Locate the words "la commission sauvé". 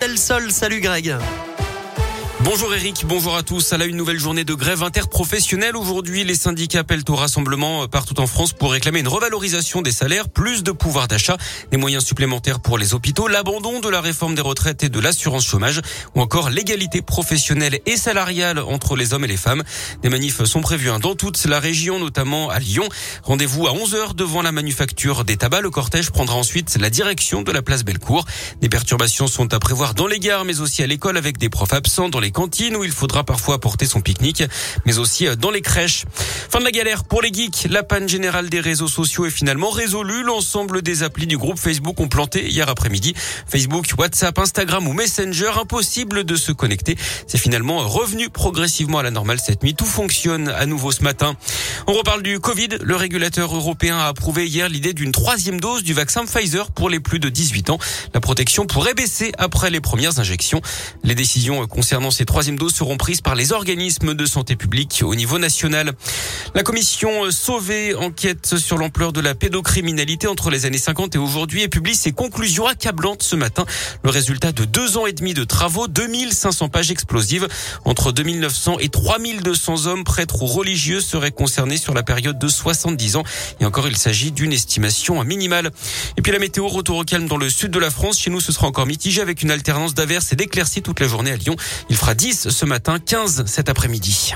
66.54-67.94